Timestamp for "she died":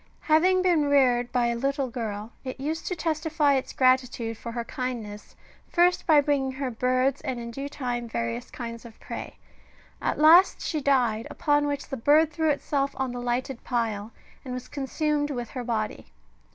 10.59-11.27